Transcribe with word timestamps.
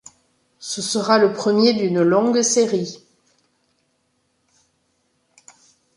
Ce 0.57 0.81
sera 0.81 1.19
le 1.19 1.31
premier 1.31 1.75
d'une 1.75 2.01
longue 2.01 2.41
série. 2.41 3.05